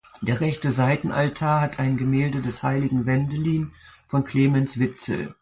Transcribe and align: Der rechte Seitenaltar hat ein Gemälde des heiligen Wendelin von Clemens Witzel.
Der 0.19 0.41
rechte 0.41 0.71
Seitenaltar 0.71 1.61
hat 1.61 1.77
ein 1.77 1.95
Gemälde 1.95 2.41
des 2.41 2.63
heiligen 2.63 3.05
Wendelin 3.05 3.71
von 4.07 4.23
Clemens 4.25 4.79
Witzel. 4.79 5.35